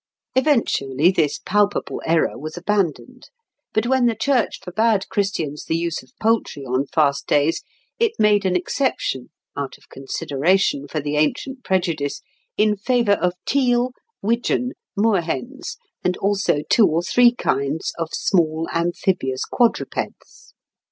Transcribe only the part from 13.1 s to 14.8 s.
of teal, widgeon,